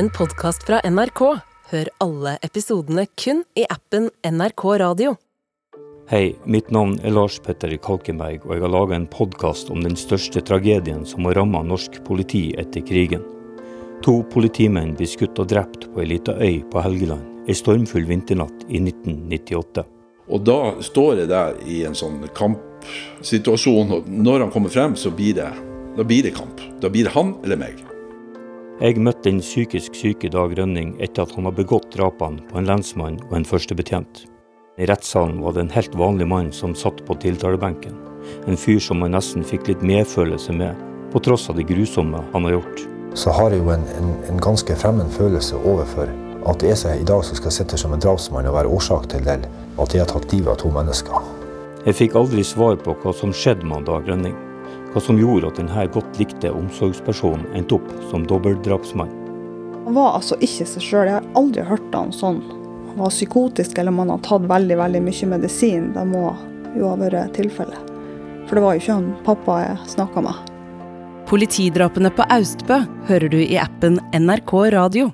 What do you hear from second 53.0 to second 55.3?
hva som skjedde med Dag Rønning. Hva som